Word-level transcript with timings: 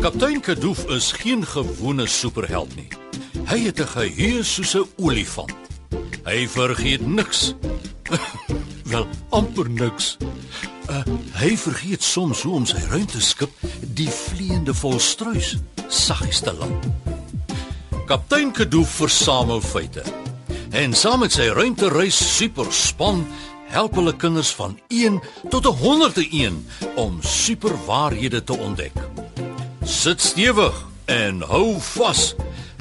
Kaptein 0.00 0.40
Kadoof 0.40 0.84
is 0.90 1.12
geen 1.12 1.46
gewone 1.46 2.06
superheld 2.06 2.76
nie. 2.76 2.88
Hy 3.46 3.58
het 3.58 3.80
'n 3.80 3.86
geheue 3.86 4.42
soos 4.42 4.74
'n 4.74 4.86
olifant. 4.96 5.54
Hy 6.24 6.48
vergeet 6.48 7.06
niks. 7.06 7.54
Wel, 8.90 9.06
amper 9.28 9.70
niks. 9.70 10.16
Uh, 10.90 11.02
hy 11.32 11.56
vergeet 11.56 12.02
soms 12.02 12.42
hoe 12.42 12.54
om 12.54 12.66
sy 12.66 12.78
ruimteskip, 12.90 13.50
die 13.94 14.10
vleiende 14.10 14.74
volstruis, 14.74 15.56
saggies 15.88 16.40
te 16.40 16.52
land. 16.52 16.86
Kaptein 18.06 18.52
Kadoof 18.52 18.90
versamel 18.90 19.60
feite. 19.60 20.02
En 20.70 20.94
saam 20.94 21.18
met 21.20 21.32
sy 21.32 21.46
ruimtereis 21.52 22.36
superspan 22.36 23.26
help 23.72 23.94
hulle 23.96 24.12
kinders 24.16 24.52
van 24.54 24.78
1 24.88 25.20
tot 25.48 25.64
101 25.64 26.66
om 26.94 27.18
superwaarhede 27.22 28.44
te 28.44 28.56
ontdek. 28.56 28.92
Sit 29.84 30.20
stewig 30.20 30.76
en 31.04 31.40
hou 31.40 31.76
vas. 31.80 32.34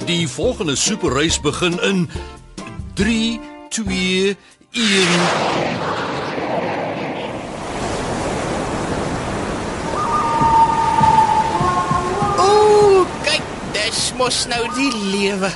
Die 0.06 0.28
volgende 0.28 0.76
superreis 0.76 1.40
begin 1.40 1.80
in 1.82 2.10
3 2.94 3.40
2 3.70 4.36
1 4.72 5.08
Ooh, 12.42 13.08
kyk, 13.24 13.44
dis 13.74 14.10
mos 14.20 14.44
nou 14.52 14.66
die 14.76 14.92
lewe. 15.12 15.54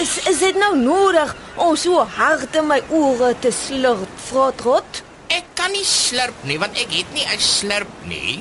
Is 0.00 0.14
is 0.30 0.38
dit 0.40 0.56
nou 0.56 0.72
nodig 0.80 1.32
om 1.60 1.74
so 1.76 2.00
hard 2.16 2.54
in 2.56 2.64
my 2.70 2.78
ore 2.96 3.34
te 3.44 3.50
slurp, 3.52 4.12
Frotrot? 4.30 5.02
Ek 5.28 5.50
kan 5.58 5.74
nie 5.76 5.84
slurp 5.84 6.38
nie 6.48 6.56
want 6.62 6.78
ek 6.80 6.94
het 6.94 7.10
nie 7.12 7.26
'n 7.28 7.36
slurp 7.36 7.92
nie. 8.08 8.40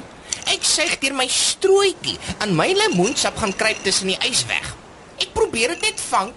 Ek 0.53 0.63
suig 0.63 0.95
deur 1.01 1.13
my 1.13 1.27
strooitjie 1.27 2.15
en 2.39 2.55
my 2.55 2.69
lemoensap 2.71 3.35
gaan 3.37 3.55
kruip 3.55 3.83
tussen 3.83 4.07
die 4.07 4.17
ys 4.29 4.45
weg. 4.47 4.71
Ek 5.19 5.33
probeer 5.33 5.75
dit 5.75 5.81
net 5.81 5.99
vang. 5.99 6.31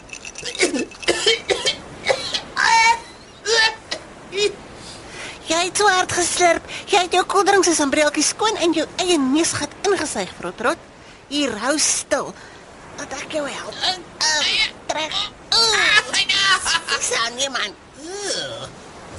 Jy 5.47 5.63
het 5.69 5.77
so 5.77 5.87
hard 5.87 6.13
geslurp. 6.13 6.63
Jy 6.87 6.99
het 6.99 7.13
jou 7.13 7.25
koeldrank 7.25 7.65
se 7.65 7.75
sambreeltjie 7.75 8.25
skoon 8.25 8.57
in 8.57 8.73
jou 8.73 8.87
eie 8.97 9.19
neusgat 9.19 9.71
ingesuig, 9.87 10.31
Frotrot. 10.39 10.79
Hier 11.29 11.59
hou 11.59 11.79
stil. 11.79 12.35
Laat 12.99 13.13
ek 13.23 13.33
jou 13.33 13.47
help. 13.49 13.75
Uh, 14.19 14.82
trek. 14.93 15.15
Dis 16.93 17.13
aan 17.25 17.37
nie 17.39 17.51
man. 17.53 17.73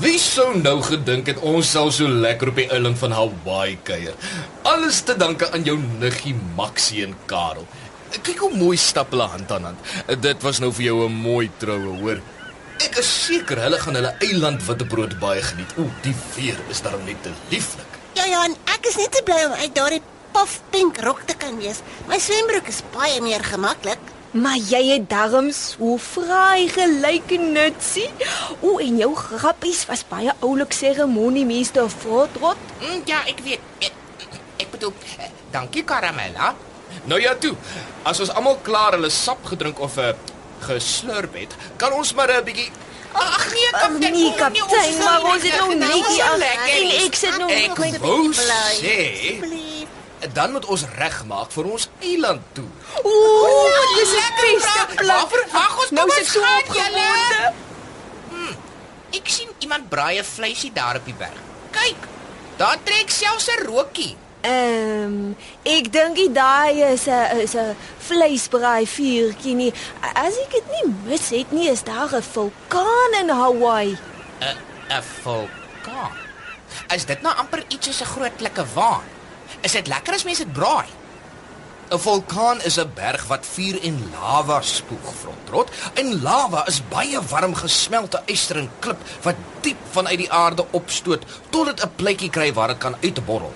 Wie 0.03 0.17
sou 0.19 0.49
nou 0.57 0.79
gedink 0.83 1.29
het 1.31 1.39
ons 1.45 1.69
sal 1.75 1.91
so 1.93 2.09
lekker 2.09 2.51
op 2.51 2.59
die 2.59 2.67
eiland 2.73 2.99
van 2.99 3.13
Hawaii 3.15 3.77
kuier? 3.87 4.15
Alles 4.67 5.01
te 5.07 5.15
danke 5.17 5.49
aan 5.53 5.65
jou 5.67 5.77
niggie 6.01 6.35
Maxie 6.57 7.03
en 7.05 7.15
Karel. 7.29 7.67
Kyk 8.13 8.43
hoe 8.45 8.51
mooi 8.53 8.77
stap 8.77 9.13
hulle 9.13 9.25
hand 9.29 9.51
aan 9.53 9.71
hand. 9.71 9.93
Dit 10.21 10.43
was 10.45 10.59
nou 10.61 10.71
vir 10.73 10.85
jou 10.89 10.97
'n 11.07 11.13
mooi 11.13 11.49
troue, 11.57 11.97
hoor. 12.01 12.21
Ek 12.83 12.97
is 12.97 13.09
seker 13.25 13.57
hulle 13.57 13.79
gaan 13.79 13.95
hulle 13.95 14.15
eiland 14.19 14.65
witbrood 14.67 15.19
baie 15.19 15.41
geniet. 15.41 15.73
O, 15.77 15.89
die 16.01 16.15
weer 16.35 16.57
is 16.69 16.81
daarom 16.81 17.05
net 17.05 17.23
te 17.23 17.31
lieflik. 17.49 17.91
Ja 18.13 18.25
ja, 18.25 18.45
en 18.45 18.55
ek 18.65 18.85
is 18.85 18.95
net 18.95 19.11
te 19.11 19.21
bly 19.25 19.45
om 19.45 19.51
uit 19.51 19.75
daardie 19.75 20.01
puff 20.31 20.61
pink 20.69 20.97
rok 21.01 21.21
te 21.25 21.35
kan 21.37 21.57
wees. 21.57 21.81
My 22.07 22.19
swembroek 22.19 22.67
is 22.67 22.83
baie 22.93 23.21
meer 23.21 23.43
gemaklik. 23.43 24.12
Maar 24.33 24.57
jy 24.57 24.81
het 24.87 25.03
darm 25.09 25.51
so 25.53 25.97
vry 26.01 26.65
gelyk 26.73 27.35
nutsie. 27.37 28.07
O, 28.65 28.79
en 28.81 28.97
jou 28.97 29.11
grappies 29.15 29.83
was 29.85 30.01
baie 30.09 30.33
oulik 30.41 30.73
seremoniemeester 30.73 31.89
Frotrot. 31.93 32.57
Mm, 32.81 33.03
ja, 33.05 33.21
ek 33.29 33.43
weet. 33.45 33.59
Ek, 33.79 33.93
ek 34.57 34.71
bedoel, 34.73 34.93
eh, 35.19 35.29
dankie 35.53 35.83
Karamella. 35.85 36.55
Nou 37.05 37.19
ja 37.21 37.35
toe. 37.35 37.53
As 38.03 38.19
ons 38.19 38.33
almal 38.33 38.57
klaar 38.65 38.97
hulle 38.97 39.09
sap 39.13 39.45
gedrink 39.45 39.79
of 39.79 39.97
'n 39.97 40.01
uh, 40.01 40.13
geslurp 40.65 41.33
het, 41.37 41.53
kan 41.77 41.93
ons 41.93 42.13
maar 42.13 42.31
'n 42.31 42.43
bietjie 42.43 42.71
Ag 43.13 43.53
nee, 43.53 43.69
kaptein. 43.71 44.11
Nee, 44.11 44.25
ons 44.25 44.35
kaptein, 44.35 44.89
is 44.89 44.97
maar 44.97 45.19
so 45.19 45.27
ons 45.27 45.43
het 45.43 45.57
Nou, 45.59 45.75
netjie 45.75 46.21
so 46.21 46.21
af. 46.23 46.37
lekker. 46.37 46.69
En 46.73 47.05
ek 47.05 47.15
sit 47.15 47.29
Ek 47.29 47.37
nog 47.37 47.77
met 47.77 47.97
wou 47.99 48.29
bly. 48.29 48.73
sê 48.81 48.97
Asseblief. 49.13 49.72
Dan 50.33 50.51
moet 50.51 50.65
ons 50.65 50.85
regmaak 50.95 51.51
vir 51.51 51.65
ons 51.65 51.89
eiland 51.99 52.41
toe. 52.53 52.67
O, 53.03 53.11
dis 53.95 54.11
'n 54.11 54.15
Lekker 54.15 54.95
beste. 54.95 55.05
Waarvoor 55.05 55.45
wag 55.51 55.79
ons? 55.79 55.89
Nou 55.89 56.05
ons 56.05 56.15
dit 56.15 56.27
so 56.27 56.41
gaan, 56.41 56.59
opgewonde. 56.59 57.53
Ek 59.13 59.29
sien 59.29 59.49
iemand 59.59 59.89
braai 59.89 60.19
'n 60.19 60.23
vleisie 60.23 60.71
daar 60.73 60.95
op 60.95 61.05
die 61.05 61.13
berg. 61.13 61.39
Kyk, 61.71 62.07
daar 62.57 62.77
trek 62.83 63.09
selfs 63.09 63.47
'n 63.47 63.65
rookie. 63.65 64.17
Ehm, 64.41 65.03
um, 65.03 65.37
ek 65.63 65.91
dink 65.91 66.15
die 66.15 66.31
daai 66.31 66.81
is 66.91 67.07
'n 67.07 67.39
is 67.39 67.55
'n 67.55 67.75
vleisbraai 67.97 68.87
vuurtjie 68.87 69.55
nie. 69.55 69.73
As 70.13 70.35
ek 70.37 70.51
dit 70.51 70.67
nie 70.75 70.93
mis 71.05 71.29
het 71.29 71.51
nie, 71.51 71.69
is 71.69 71.83
daar 71.83 72.15
'n 72.15 72.21
vulkaan 72.21 73.11
in 73.19 73.29
Hawaii. 73.29 73.97
'n 74.39 74.57
'n 74.89 75.03
vulkaan. 75.21 76.11
Is 76.93 77.05
dit 77.05 77.21
nou 77.21 77.35
amper 77.35 77.63
iets 77.67 77.85
soos 77.85 78.01
'n 78.01 78.11
groot 78.15 78.35
klikkewaan? 78.35 79.12
Is 79.61 79.71
dit 79.71 79.87
lekker 79.87 80.13
as 80.13 80.23
mense 80.23 80.43
dit 80.43 80.53
braai? 80.53 80.87
'n 81.93 81.99
Vulkaan 81.99 82.61
is 82.61 82.77
'n 82.79 82.91
berg 82.95 83.27
wat 83.27 83.45
vuur 83.45 83.77
en 83.81 83.97
lava 84.11 84.61
spoeg, 84.61 85.07
frontrot. 85.21 85.69
En 85.93 86.21
lava 86.21 86.65
is 86.67 86.81
baie 86.89 87.19
warm 87.21 87.55
gesmelte 87.55 88.21
yster 88.25 88.57
en 88.57 88.69
klip 88.79 89.01
wat 89.21 89.35
diep 89.61 89.77
vanuit 89.91 90.17
die 90.17 90.31
aarde 90.31 90.65
opstoot 90.71 91.23
tot 91.49 91.65
dit 91.65 91.83
'n 91.83 91.95
plekkie 91.95 92.29
kry 92.29 92.53
waar 92.53 92.67
dit 92.67 92.77
kan 92.77 92.95
uitborrel. 93.01 93.53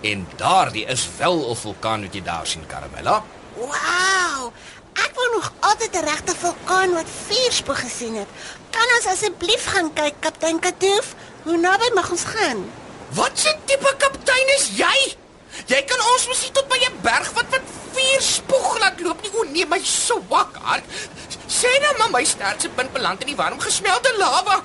En 0.00 0.26
daardie 0.36 0.86
is 0.86 1.08
wel 1.18 1.50
'n 1.50 1.56
vulkaan 1.56 2.02
wat 2.02 2.14
jy 2.14 2.22
daar 2.22 2.46
sien, 2.46 2.66
Caramella. 2.66 3.24
Wow! 3.56 4.52
Ek 4.94 5.10
wou 5.14 5.28
nog 5.34 5.52
altyd 5.60 5.94
'n 5.96 6.04
regte 6.04 6.34
vulkaan 6.36 6.92
wat 6.92 7.08
vuurspoeg 7.26 7.80
gesien 7.80 8.14
het. 8.16 8.28
Kan 8.70 8.88
ons 8.96 9.06
asseblief 9.06 9.64
gaan 9.66 9.92
kyk, 9.92 10.14
kaptein 10.20 10.58
Kadoof? 10.58 11.14
Hoe 11.42 11.56
naby 11.56 11.90
mag 11.94 12.10
ons 12.10 12.24
gaan? 12.24 12.70
Wat 13.08 13.32
'n 13.32 13.58
tipe 13.64 13.94
kaptein 13.98 14.48
is 14.56 14.70
jy? 14.76 15.16
Jy 15.66 15.80
kan 15.88 16.00
ons 16.12 16.26
mos 16.28 16.42
nie 16.42 16.52
tot 16.52 16.68
by 16.68 16.78
'n 16.84 17.00
berg 17.02 17.30
wat 17.32 17.48
wat 17.50 17.66
vuur 17.94 18.22
spoeg 18.22 18.78
laat 18.78 19.00
loop 19.00 19.22
nie. 19.22 19.32
O 19.34 19.44
nee, 19.44 19.66
my 19.66 19.80
swak 19.82 20.56
hart. 20.60 20.84
Sê 21.48 21.70
nou 21.80 21.94
maar 21.98 22.10
my 22.10 22.24
sterkste 22.24 22.68
punt 22.68 22.92
beland 22.92 23.20
in 23.20 23.32
die 23.32 23.36
warm 23.36 23.60
gesmelte 23.60 24.12
lava. 24.18 24.62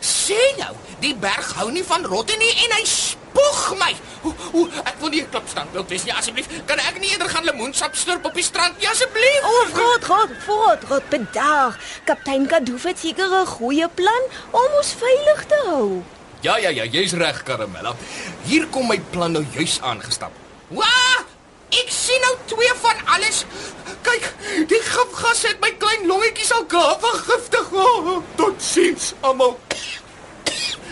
Sê 0.00 0.40
nou, 0.58 0.74
die 1.00 1.14
berg 1.14 1.52
hou 1.58 1.70
nie 1.70 1.84
van 1.84 2.04
rotte 2.04 2.36
nie 2.36 2.52
en 2.64 2.76
hy 2.78 2.84
spoeg 2.84 3.64
my. 3.78 3.90
O, 4.24 4.32
o 4.52 4.66
ek 4.84 4.96
wil 5.00 5.12
nie 5.12 5.22
'n 5.22 5.30
klipstandbeeld 5.30 5.88
wees 5.88 6.04
nie 6.04 6.14
asseblief. 6.14 6.48
Kan 6.66 6.78
ek 6.78 7.00
nie 7.00 7.10
eerder 7.10 7.28
gaan 7.28 7.44
lemoensap 7.44 7.94
slurp 7.94 8.24
op 8.24 8.34
die 8.34 8.42
strand 8.42 8.78
nie 8.78 8.88
asseblief? 8.88 9.42
O, 9.44 9.66
God, 9.74 10.04
God, 10.04 10.30
God, 10.46 10.84
God, 10.88 11.08
bedaag. 11.08 11.78
Kaptein 12.04 12.46
Kadoof 12.46 12.82
het 12.82 12.98
seker 12.98 13.28
'n 13.28 13.46
goeie 13.46 13.88
plan 13.88 14.24
om 14.50 14.68
ons 14.78 14.94
veilig 15.04 15.46
te 15.46 15.60
hou. 15.66 16.02
Ja, 16.40 16.56
ja, 16.58 16.70
ja, 16.70 16.84
jy's 16.84 17.12
reg, 17.12 17.42
Caramella. 17.44 17.94
Hier 18.48 18.66
kom 18.72 18.88
my 18.88 18.96
plan 19.12 19.32
nou 19.36 19.42
juis 19.52 19.76
aangestap. 19.84 20.32
Wa! 20.72 20.88
Ek 21.70 21.90
sien 21.94 22.18
nou 22.24 22.32
twee 22.50 22.70
van 22.82 23.02
alles. 23.14 23.44
Kyk, 24.02 24.24
die 24.70 24.80
gifgas 24.82 25.44
het 25.46 25.60
my 25.62 25.70
klein 25.78 26.08
longetjies 26.08 26.50
al 26.56 26.64
gaaf 26.72 27.04
vergiftig. 27.04 27.68
Oh, 27.76 28.16
tot 28.40 28.64
sins 28.64 29.12
almal. 29.20 29.54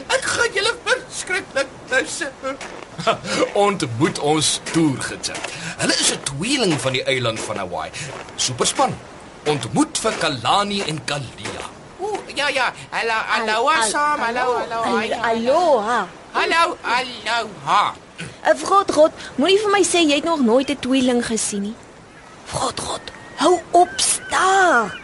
Ek 0.08 0.28
gaan 0.34 0.54
julle 0.54 0.74
verskriklik 0.84 1.72
mis. 1.90 2.20
Ontmoet 3.64 4.20
ons 4.22 4.52
toergids. 4.70 5.32
Hulle 5.80 5.96
is 5.96 6.12
'n 6.12 6.22
tweeling 6.30 6.76
van 6.80 6.92
die 6.92 7.04
eiland 7.04 7.40
van 7.40 7.56
Hawaii. 7.64 7.90
Superspan. 8.36 8.94
Ontmoet 9.46 9.98
vir 9.98 10.14
Kalani 10.22 10.82
en 10.86 11.04
Kalia. 11.04 11.57
Ja 12.38 12.48
ja. 12.48 12.72
Hallo, 12.90 13.18
hallo, 13.26 13.66
Sam. 13.90 14.20
Hallo, 14.20 14.62
hallo. 14.62 14.78
hi. 14.86 15.10
Aloha. 15.10 16.06
Hallo, 16.32 16.76
hallo. 16.82 17.50
Ha. 17.64 17.94
Uh, 18.46 18.54
God, 18.62 18.92
God, 18.94 19.12
moenie 19.42 19.58
vir 19.58 19.72
my 19.74 19.82
sê 19.82 20.04
jy 20.06 20.20
het 20.20 20.28
nog 20.28 20.40
nooit 20.46 20.70
'n 20.70 20.78
tweeling 20.78 21.22
gesien 21.26 21.62
nie. 21.62 21.74
God, 22.54 22.80
God, 22.80 23.04
hou 23.42 23.58
op 23.70 23.90
staar. 23.96 24.94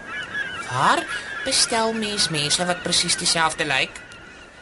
Waar 0.71 1.03
bestel 1.45 1.93
mens 1.93 2.29
mense 2.29 2.67
wat 2.67 2.83
presies 2.87 3.17
dieselfde 3.19 3.65
lyk? 3.67 3.91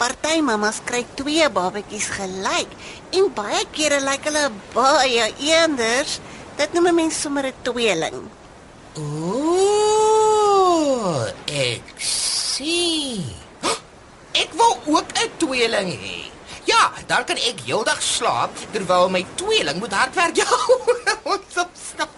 Party 0.00 0.40
mammas 0.40 0.80
kry 0.84 1.04
twee 1.14 1.50
babatjies 1.50 2.08
gelyk 2.16 2.70
en 3.12 3.28
baie 3.34 3.64
kere 3.76 4.00
lyk 4.00 4.24
hulle 4.24 4.50
baie 4.72 5.32
eenders. 5.44 6.20
Dit 6.56 6.72
noem 6.72 6.86
'n 6.88 6.94
mens 6.94 7.20
sommer 7.20 7.44
'n 7.46 7.54
tweeling. 7.62 8.30
Ooh, 8.96 10.12
ek 11.46 11.84
sien. 11.96 13.24
Ek 14.32 14.50
wil 14.56 14.74
ook 14.96 15.08
'n 15.12 15.30
tweeling 15.82 16.00
hê. 16.00 16.30
Ja, 16.64 16.92
dan 17.06 17.24
kan 17.24 17.36
ek 17.36 17.64
heeldag 17.66 18.02
slaap 18.02 18.54
terwyl 18.72 19.10
my 19.10 19.24
tweeling 19.34 19.78
moet 19.82 19.92
hardwerk. 19.92 20.36
Ja, 20.42 20.46
ons 21.22 21.56
op 21.56 21.70
slaap. 21.74 22.10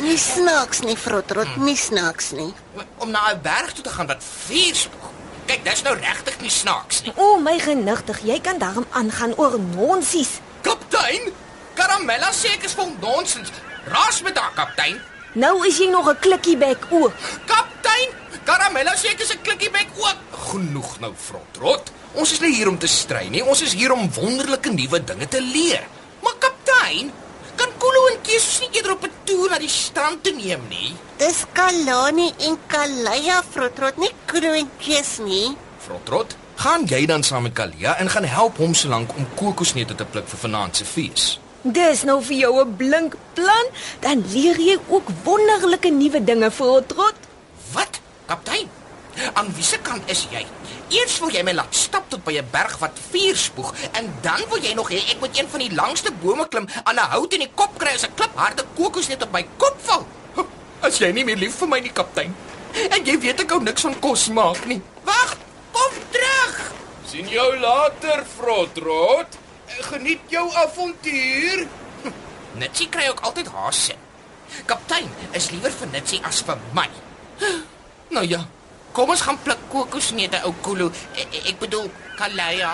Nie 0.00 0.16
snaaks 0.18 0.80
nie, 0.80 0.96
Frotrot, 0.96 1.56
nie 1.60 1.76
snaaks 1.76 2.30
nie. 2.32 2.52
Om 2.98 3.10
na 3.10 3.32
'n 3.32 3.40
berg 3.42 3.72
toe 3.72 3.84
te 3.84 3.90
gaan 3.90 4.06
wat 4.06 4.22
vuur 4.22 4.74
spoeg. 4.74 5.10
Kyk, 5.46 5.64
dis 5.64 5.82
nou 5.82 5.94
regtig 5.96 6.40
nie 6.40 6.50
snaaks 6.50 7.02
nie. 7.02 7.12
O 7.16 7.38
my 7.38 7.58
genigtig, 7.58 8.22
jy 8.22 8.40
kan 8.40 8.58
daarom 8.58 8.86
aangaan 8.90 9.34
oor 9.36 9.58
nonsies. 9.60 10.40
Kaptein, 10.62 11.32
Karamella 11.74 12.30
sê 12.32 12.54
ek 12.54 12.64
is 12.64 12.74
vol 12.74 12.94
nonsens. 13.00 13.50
Raas 13.86 14.22
met 14.22 14.38
haar, 14.38 14.52
kaptein. 14.54 15.00
Nou 15.32 15.66
is 15.66 15.78
jy 15.78 15.90
nog 15.90 16.08
'n 16.08 16.18
klikkiebek 16.20 16.86
ook. 16.90 17.12
Kaptein, 17.46 18.08
Karamella 18.50 18.96
sê 18.98 19.12
ek 19.14 19.20
is 19.22 19.30
'n 19.30 19.42
klikkiebek 19.46 19.90
ook. 20.02 20.18
Genoeg 20.50 20.98
nou, 20.98 21.12
Frotrot. 21.14 21.92
Ons 22.18 22.32
is 22.32 22.40
nie 22.40 22.54
hier 22.56 22.68
om 22.68 22.78
te 22.78 22.88
stry 22.90 23.28
nie. 23.30 23.44
Ons 23.44 23.62
is 23.62 23.74
hier 23.78 23.92
om 23.92 24.10
wonderlike 24.10 24.70
nuwe 24.74 24.98
dinge 25.04 25.28
te 25.28 25.40
leer. 25.40 25.86
Maar 26.22 26.34
kaptein, 26.44 27.12
kan 27.54 27.70
Kolo 27.78 28.00
en 28.10 28.18
Kees 28.26 28.58
nie 28.60 28.70
eerder 28.72 28.92
op 28.92 29.04
'n 29.04 29.12
toer 29.24 29.50
na 29.50 29.58
die 29.58 29.68
strand 29.68 30.24
toe 30.24 30.32
neem 30.32 30.66
nie? 30.68 30.96
Dis 31.18 31.44
Kalani 31.52 32.32
en 32.38 32.58
Kalaya 32.66 33.42
Frotrot, 33.52 33.96
nie 33.98 34.10
Kudu 34.26 34.52
en 34.56 34.70
Kees 34.78 35.18
nie. 35.18 35.56
Frotrot, 35.78 36.34
gaan 36.56 36.86
jy 36.86 37.06
dan 37.06 37.22
saam 37.22 37.42
met 37.42 37.54
Kalia 37.54 37.98
en 37.98 38.10
gaan 38.10 38.24
help 38.24 38.56
hom 38.56 38.74
solank 38.74 39.16
om 39.16 39.26
kokosneute 39.34 39.94
te 39.94 40.04
pluk 40.04 40.28
vir 40.28 40.38
vanaand 40.38 40.76
se 40.76 40.84
fees? 40.84 41.38
Dis 41.62 42.02
nou 42.02 42.22
vir 42.22 42.36
jou 42.36 42.64
'n 42.64 42.76
blink 42.76 43.14
plan, 43.34 43.66
dan 44.00 44.24
leer 44.32 44.58
jy 44.58 44.78
ook 44.88 45.06
wonderlike 45.22 45.90
nuwe 45.90 46.24
dinge 46.24 46.50
vir 46.50 46.86
trot. 46.86 47.14
Wat? 47.72 47.99
Kaptein? 48.30 48.68
Aan 49.34 49.48
wiese 49.56 49.78
kant 49.82 50.06
is 50.06 50.20
jy? 50.30 50.44
Eers 50.94 51.16
wil 51.18 51.32
jy 51.34 51.42
my 51.42 51.54
laat 51.58 51.74
stap 51.74 52.06
tot 52.12 52.22
by 52.22 52.36
'n 52.38 52.50
berg 52.52 52.76
wat 52.78 52.98
vuur 53.10 53.36
spoeg 53.36 53.70
en 53.98 54.06
dan 54.22 54.42
wil 54.50 54.62
jy 54.62 54.74
nog 54.74 54.90
hê 54.90 55.00
ek 55.10 55.18
moet 55.20 55.38
een 55.38 55.48
van 55.50 55.60
die 55.60 55.74
langste 55.74 56.12
bome 56.22 56.46
klim 56.48 56.68
aan 56.84 56.94
'n 56.94 57.10
hout 57.14 57.32
in 57.34 57.42
die 57.42 57.50
kop 57.54 57.74
kry 57.78 57.92
as 57.94 58.06
'n 58.06 58.14
klipharde 58.14 58.64
kokosnet 58.76 59.22
op 59.22 59.32
my 59.32 59.42
kop 59.56 59.76
val. 59.82 60.06
As 60.80 60.98
jy 60.98 61.12
nie 61.12 61.24
meer 61.24 61.36
lief 61.36 61.58
vir 61.58 61.68
my 61.68 61.80
nie, 61.80 61.92
kaptein. 61.92 62.34
En 62.90 63.04
jy 63.04 63.18
weet 63.18 63.40
ek 63.40 63.50
hou 63.50 63.60
niks 63.62 63.82
van 63.82 63.98
kos 64.00 64.28
maak 64.28 64.64
nie. 64.66 64.80
Wag, 65.04 65.36
kom 65.72 65.92
terug. 66.10 66.72
Sien 67.06 67.28
jou 67.28 67.58
later, 67.58 68.24
Frotrot. 68.36 69.38
Geniet 69.90 70.20
jou 70.28 70.46
avontuur. 70.54 71.66
Nitsie 72.54 72.88
kry 72.88 73.08
ook 73.08 73.20
altyd 73.20 73.48
haase. 73.48 73.94
Kaptein 74.66 75.10
is 75.32 75.50
liewer 75.50 75.70
vir 75.70 75.88
Nitsie 75.88 76.20
as 76.24 76.40
vir 76.42 76.58
my. 76.72 76.88
Nou 78.10 78.24
ja, 78.26 78.40
kom 78.92 79.10
ons 79.14 79.20
gaan 79.26 79.38
pluk 79.42 79.58
kokosneute, 79.72 80.40
ou 80.44 80.54
Kulu. 80.64 80.90
Ek, 81.14 81.36
ek 81.52 81.58
bedoel 81.62 81.90
Kalaya. 82.18 82.72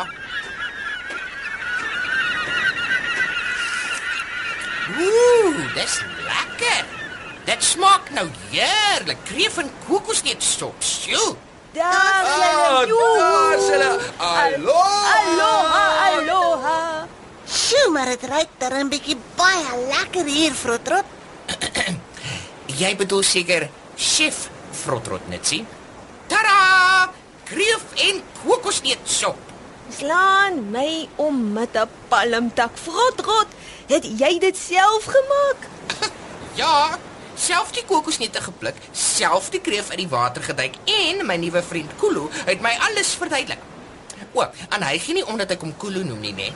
Ooh, 4.97 5.56
dis 5.75 5.97
lekker. 6.27 6.85
Dit 7.47 7.62
smaak 7.62 8.11
nou 8.15 8.27
heerlik. 8.50 9.19
Kreef 9.29 9.59
en 9.62 9.71
kokosneetsop. 9.87 10.79
Sjoe. 10.83 11.35
Daar 11.77 12.25
Ah, 12.25 12.39
lê 12.41 12.87
jy. 12.89 12.94
daar's 13.19 13.67
hulle. 13.73 13.91
Hallo. 14.17 14.79
Aloha, 15.17 15.85
aloha. 16.09 17.06
Sjoe, 17.47 17.91
maar 17.93 18.06
dit 18.06 18.23
ruik 18.25 18.49
daar 18.59 18.75
'n 18.85 18.89
bietjie 18.89 19.17
baie 19.37 19.87
lekker 19.91 20.25
hier, 20.25 20.53
Frotrot. 20.55 21.05
Jy 22.81 22.97
bedoel 22.97 23.23
seker 23.23 23.69
chef 23.97 24.49
Frotrot 24.82 25.28
Nitsie. 25.28 25.64
Tada! 26.31 27.11
Kreef 27.46 27.84
en 28.08 28.23
kokosneetsop. 28.43 29.38
Slaan 29.96 30.70
my 30.70 31.08
om 31.17 31.52
met 31.52 31.76
'n 31.76 31.88
palmtak 32.08 32.75
vrotrot. 32.75 33.46
Het 33.87 34.05
jy 34.19 34.38
dit 34.38 34.56
self 34.56 35.05
gemaak? 35.05 35.61
Ja, 36.56 36.99
self 37.34 37.70
die 37.76 37.84
kokosnette 37.84 38.40
gepluk, 38.40 38.76
self 38.93 39.50
die 39.52 39.61
kreef 39.61 39.90
uit 39.90 39.99
die 39.99 40.08
water 40.08 40.43
geduik 40.43 40.75
en 40.84 41.26
my 41.26 41.37
nuwe 41.37 41.62
vriend 41.62 41.90
Kulu 42.00 42.31
het 42.46 42.61
my 42.64 42.72
alles 42.88 43.12
verduidelik. 43.20 43.61
O, 44.32 44.40
en 44.69 44.82
hy 44.82 44.99
gee 44.99 45.14
nie 45.14 45.26
omdat 45.26 45.50
ek 45.50 45.61
hom 45.61 45.75
Kulu 45.76 46.05
noem 46.05 46.20
nie, 46.20 46.32
né? 46.32 46.49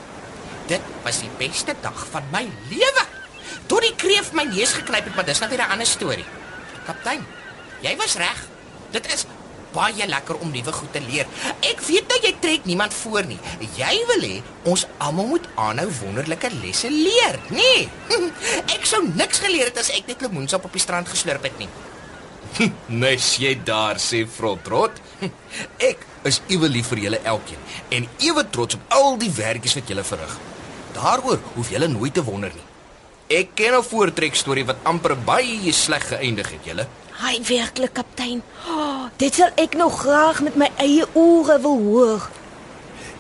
Dit 0.71 0.81
was 1.05 1.21
die 1.21 1.31
beste 1.39 1.75
dag 1.83 2.07
van 2.11 2.25
my 2.33 2.47
lewe. 2.71 3.05
Tot 3.67 3.85
die 3.85 3.95
kreef 3.95 4.33
my 4.33 4.47
neus 4.49 4.73
geknyp 4.73 5.05
het, 5.05 5.15
maar 5.15 5.29
dis 5.29 5.41
nou 5.41 5.51
weer 5.51 5.67
'n 5.67 5.71
ander 5.77 5.87
storie. 5.87 6.25
Kaptein, 6.87 7.27
jy 7.85 7.97
was 8.01 8.17
reg. 8.21 8.49
Dit 8.95 9.07
is 9.15 9.27
baie 9.75 10.07
lekker 10.07 10.41
om 10.43 10.51
nuwe 10.51 10.73
goed 10.75 10.93
te 10.95 11.03
leer. 11.05 11.29
Ek 11.67 11.83
weet 11.87 12.09
nou 12.11 12.19
jy 12.25 12.33
trek 12.43 12.67
niemand 12.69 12.95
voor 13.03 13.27
nie. 13.29 13.39
Jy 13.77 13.93
wil 14.11 14.27
hê 14.27 14.41
ons 14.71 14.87
almal 14.99 15.31
moet 15.35 15.47
aanhou 15.55 15.89
wonderlike 16.01 16.51
lesse 16.61 16.91
leer, 16.91 17.39
nê? 17.55 17.71
Nee. 18.11 18.25
Ek 18.75 18.87
sou 18.89 19.03
niks 19.07 19.43
geleer 19.45 19.71
het 19.71 19.79
as 19.83 19.93
ek 19.95 20.11
net 20.11 20.25
lemoensap 20.27 20.67
op 20.67 20.75
die 20.75 20.83
strand 20.83 21.09
geslurp 21.11 21.47
het 21.47 21.59
nie. 21.63 21.71
Nes 23.03 23.37
jy 23.41 23.55
daar 23.67 24.01
sê 24.03 24.25
Frotrot? 24.27 24.99
Ek 25.91 26.03
is 26.29 26.41
ewe 26.53 26.69
lief 26.69 26.91
vir 26.93 27.05
julle 27.07 27.21
elkeen 27.33 27.61
en 27.97 28.09
ewe 28.27 28.45
trots 28.53 28.77
op 28.77 28.97
al 28.97 29.21
die 29.21 29.31
werkies 29.37 29.77
wat 29.79 29.93
julle 29.93 30.05
verrig. 30.07 30.35
Daaroor 30.97 31.39
hoef 31.55 31.71
julle 31.71 31.89
nooit 31.89 32.15
te 32.17 32.25
wonder 32.27 32.51
nie. 32.55 32.67
Ek 33.31 33.55
ken 33.55 33.77
'n 33.79 33.87
voortrek 33.87 34.35
storie 34.35 34.67
wat 34.67 34.83
amper 34.83 35.15
baie 35.15 35.73
sleg 35.73 36.03
geëindig 36.09 36.51
het, 36.51 36.65
julle. 36.67 36.87
Hy 37.21 37.43
werklik 37.45 37.93
kaptein. 37.93 38.43
Oh, 38.69 39.09
dit 39.21 39.35
sal 39.35 39.53
ek 39.61 39.75
nou 39.77 39.91
graag 39.93 40.41
met 40.47 40.57
my 40.57 40.71
eie 40.81 41.05
ore 41.13 41.59
wil 41.61 41.83
hoor. 41.85 42.29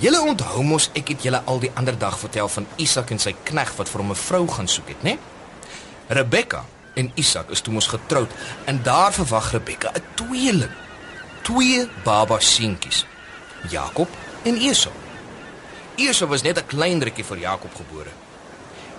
Julle 0.00 0.20
onthou 0.25 0.62
mos 0.64 0.88
ek 0.97 1.12
het 1.12 1.26
julle 1.26 1.43
al 1.44 1.61
die 1.61 1.73
ander 1.76 1.99
dag 1.99 2.17
vertel 2.19 2.49
van 2.49 2.67
Isak 2.81 3.11
en 3.12 3.20
sy 3.20 3.35
knegg 3.44 3.75
wat 3.76 3.88
vir 3.93 4.00
hom 4.00 4.12
'n 4.12 4.23
vrou 4.23 4.49
gaan 4.49 4.69
soek 4.69 4.88
het, 4.88 5.02
né? 5.02 5.19
Rebekka 6.08 6.64
en 6.94 7.12
Isak 7.14 7.50
is 7.50 7.61
toe 7.61 7.75
mos 7.75 7.87
getroud 7.87 8.31
en 8.64 8.82
daar 8.82 9.12
verwag 9.12 9.52
Rebekka 9.52 9.93
'n 9.93 10.03
tweeling. 10.14 10.73
Twee 11.43 11.88
baba 12.05 12.41
seentjies. 12.41 13.06
Jakob 13.69 14.08
en 14.43 14.56
Esau. 14.56 14.93
Esau 15.96 16.29
was 16.29 16.43
net 16.43 16.58
'n 16.58 16.67
klein 16.67 17.03
rukkie 17.03 17.25
vir 17.25 17.38
Jakob 17.38 17.75
gebore. 17.75 18.11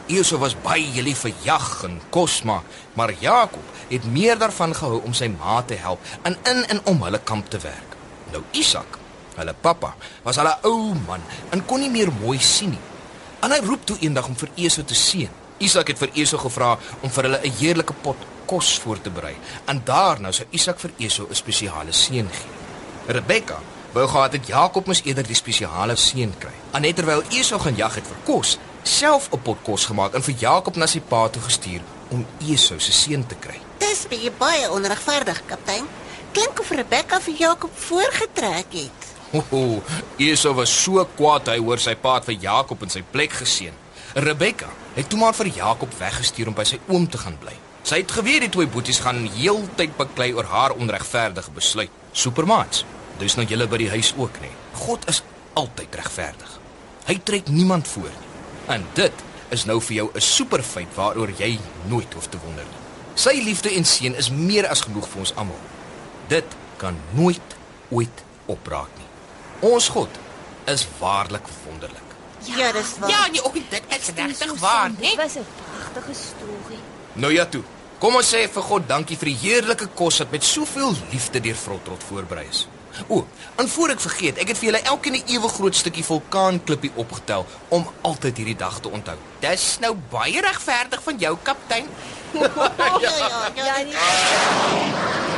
Esau 0.07 0.39
was 0.39 0.55
baie 0.63 1.01
lief 1.03 1.19
vir 1.25 1.33
jag 1.43 1.83
en 1.83 2.01
kos 2.09 2.41
maar, 2.43 2.63
maar 2.93 3.13
Jakob 3.19 3.63
het 3.89 4.05
meer 4.05 4.37
daarvan 4.39 4.75
gehou 4.75 5.01
om 5.05 5.13
sy 5.13 5.27
ma 5.27 5.61
te 5.61 5.75
help 5.75 5.99
en 6.23 6.37
in 6.49 6.65
en 6.65 6.81
om 6.85 7.03
hulle 7.03 7.19
kamp 7.19 7.49
te 7.49 7.59
werk. 7.59 7.95
Nou 8.31 8.43
Isak, 8.51 8.97
hulle 9.35 9.53
pappa, 9.53 9.95
was 10.23 10.37
al 10.37 10.47
'n 10.47 10.59
ou 10.63 10.93
man 11.07 11.21
en 11.51 11.65
kon 11.65 11.79
nie 11.79 11.89
meer 11.89 12.11
mooi 12.11 12.39
sien 12.39 12.69
nie. 12.69 12.85
En 13.41 13.51
hy 13.51 13.59
roep 13.65 13.85
toe 13.85 13.97
eendag 13.99 14.27
om 14.27 14.35
vir 14.35 14.49
Esau 14.55 14.83
te 14.85 14.95
seën. 14.95 15.29
Isak 15.57 15.87
het 15.87 15.97
vir 15.97 16.09
Esau 16.13 16.39
gevra 16.39 16.77
om 17.01 17.09
vir 17.09 17.23
hulle 17.23 17.39
'n 17.43 17.51
heerlike 17.59 17.93
pot 17.93 18.17
kos 18.45 18.79
voor 18.79 19.01
te 19.01 19.09
berei. 19.09 19.35
En 19.65 19.81
daarna 19.83 20.31
sou 20.31 20.47
Isak 20.49 20.79
vir 20.79 20.91
Esau 20.97 21.27
'n 21.29 21.35
spesiale 21.35 21.91
seën 21.91 22.27
gee. 22.31 22.51
Rebekka 23.07 23.59
wou 23.91 24.07
gehad 24.07 24.33
het 24.33 24.47
Jakob 24.47 24.85
moes 24.85 25.01
eerder 25.03 25.27
die 25.27 25.35
spesiale 25.35 25.95
seën 25.95 26.33
kry. 26.37 26.53
En 26.71 26.81
net 26.81 26.95
terwyl 26.95 27.23
Esau 27.29 27.59
gaan 27.59 27.75
jag 27.75 27.95
het 27.95 28.07
vir 28.07 28.17
kos, 28.23 28.57
self 28.83 29.29
'n 29.31 29.41
pot 29.41 29.57
kos 29.63 29.85
gemaak 29.85 30.13
en 30.13 30.23
vir 30.23 30.35
Jakob 30.35 30.75
na 30.75 30.87
sy 30.87 30.99
pa 30.99 31.27
toe 31.29 31.41
gestuur 31.41 31.81
om 32.09 32.25
Esau 32.47 32.79
se 32.79 32.91
seën 32.91 33.27
te 33.27 33.35
kry. 33.35 33.59
Dis 33.79 34.07
baie 34.37 34.71
onregverdig, 34.71 35.41
kaptein. 35.45 35.85
Klink 36.31 36.59
of 36.59 36.69
Rebecca 36.69 37.19
vir 37.19 37.35
Jakob 37.37 37.71
voorgetrek 37.75 38.71
het. 38.71 39.01
Hoho, 39.31 39.81
Esau 40.17 40.53
was 40.53 40.83
so 40.83 41.05
kwaad 41.15 41.47
hy 41.47 41.57
hoor 41.57 41.79
sy 41.79 41.95
pa 41.95 42.15
het 42.15 42.25
vir 42.25 42.37
Jakob 42.39 42.81
in 42.83 42.89
sy 42.89 43.01
plek 43.11 43.31
geseën. 43.31 43.73
Rebekka 44.13 44.69
het 44.95 45.09
toe 45.09 45.19
maar 45.19 45.33
vir 45.33 45.51
Jakob 45.55 45.93
weggestuur 45.99 46.47
om 46.47 46.55
by 46.55 46.63
sy 46.67 46.79
oom 46.87 47.07
te 47.09 47.17
gaan 47.17 47.37
bly. 47.39 47.53
Sy 47.83 48.01
het 48.03 48.11
geweet 48.11 48.45
die 48.45 48.49
twee 48.53 48.67
boeties 48.67 48.99
gaan 49.03 49.23
heeltyd 49.35 49.95
baklei 49.97 50.33
oor 50.33 50.49
haar 50.51 50.75
onregverdige 50.75 51.51
besluit. 51.55 51.91
Supermaats, 52.11 52.85
dis 53.19 53.37
nou 53.39 53.47
julle 53.47 53.67
by 53.71 53.79
die 53.81 53.91
huis 53.93 54.11
ook 54.17 54.41
nê. 54.43 54.51
God 54.83 55.07
is 55.09 55.23
altyd 55.59 55.95
regverdig. 55.95 56.59
Hy 57.07 57.15
trek 57.23 57.47
niemand 57.47 57.87
voor 57.87 58.11
nie. 58.11 58.30
En 58.71 58.85
dit 58.95 59.23
is 59.51 59.65
nou 59.67 59.79
vir 59.81 59.95
jou 59.95 60.09
'n 60.15 60.21
superfeit 60.21 60.95
waaroor 60.95 61.31
jy 61.37 61.59
nooit 61.87 62.13
hoef 62.13 62.27
te 62.29 62.37
wonder 62.43 62.63
nie. 62.63 62.79
Sy 63.15 63.41
liefde 63.43 63.69
en 63.75 63.85
seën 63.85 64.15
is 64.15 64.29
meer 64.31 64.67
as 64.67 64.81
genoeg 64.81 65.07
vir 65.07 65.19
ons 65.19 65.35
almal. 65.35 65.59
Dit 66.27 66.45
kan 66.77 66.95
nooit 67.13 67.55
ooit 67.89 68.23
opraak 68.45 68.89
nie. 68.97 69.09
Ons 69.71 69.89
God 69.89 70.09
is 70.65 70.87
waarlik 70.99 71.47
wonderlik. 71.65 72.07
Ja, 72.45 72.71
dis 72.71 72.97
waar. 72.99 73.09
Ja, 73.09 73.27
nee, 73.31 73.43
ook 73.43 73.53
dit 73.53 73.83
is 73.89 74.09
regtig 74.15 74.59
waar, 74.59 74.89
Dit 74.89 74.99
né? 74.99 75.15
was 75.15 75.35
'n 75.35 75.45
pragtige 75.55 76.13
storie. 76.13 76.79
Nou 77.13 77.33
ja 77.33 77.45
toe. 77.45 77.63
Kom 77.99 78.15
ons 78.15 78.33
sê 78.33 78.49
vir 78.49 78.63
God 78.63 78.87
dankie 78.87 79.17
vir 79.17 79.25
die 79.25 79.37
heerlike 79.41 79.87
kos 79.93 80.17
wat 80.17 80.31
met 80.31 80.43
soveel 80.43 80.95
liefde 81.11 81.39
deur 81.39 81.55
Frotrot 81.55 82.03
voorberei 82.03 82.47
is. 82.49 82.67
O, 83.07 83.25
en 83.55 83.69
voor 83.69 83.89
ek 83.89 83.99
vergeet, 83.99 84.37
ek 84.37 84.47
het 84.47 84.57
vir 84.57 84.71
julle 84.71 84.81
elkeen 84.83 85.13
'n 85.13 85.23
ewe 85.27 85.47
groot 85.47 85.75
stukkie 85.75 86.03
vulkaanklippie 86.03 86.91
opgetel 86.95 87.45
om 87.69 87.87
altyd 88.01 88.37
hierdie 88.37 88.55
dag 88.55 88.79
te 88.79 88.89
onthou. 88.89 89.17
Dis 89.39 89.77
nou 89.79 89.95
baie 90.09 90.41
regverdig 90.41 91.03
van 91.03 91.17
jou, 91.17 91.37
kaptein. 91.43 91.87
Ja, 92.39 92.99
ja, 93.01 93.17
ja. 93.55 93.65
Ja, 93.65 93.75
nee. 93.83 95.30